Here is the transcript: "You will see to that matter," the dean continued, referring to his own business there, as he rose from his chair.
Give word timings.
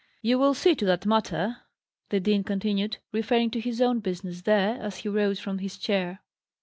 "You 0.23 0.39
will 0.39 0.55
see 0.55 0.73
to 0.73 0.85
that 0.85 1.05
matter," 1.05 1.57
the 2.09 2.19
dean 2.19 2.43
continued, 2.43 2.97
referring 3.11 3.51
to 3.51 3.59
his 3.59 3.79
own 3.83 3.99
business 3.99 4.41
there, 4.41 4.81
as 4.81 4.97
he 4.97 5.09
rose 5.09 5.39
from 5.39 5.59
his 5.59 5.77
chair. 5.77 6.21